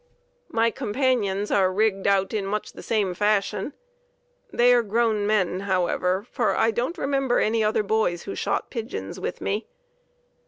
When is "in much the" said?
2.33-2.81